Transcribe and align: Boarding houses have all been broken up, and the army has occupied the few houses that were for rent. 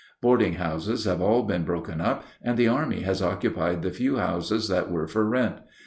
Boarding 0.19 0.53
houses 0.53 1.05
have 1.05 1.21
all 1.21 1.43
been 1.43 1.63
broken 1.63 2.01
up, 2.01 2.23
and 2.41 2.57
the 2.57 2.67
army 2.67 3.01
has 3.01 3.21
occupied 3.21 3.83
the 3.83 3.91
few 3.91 4.17
houses 4.17 4.67
that 4.67 4.89
were 4.89 5.05
for 5.05 5.23
rent. 5.23 5.57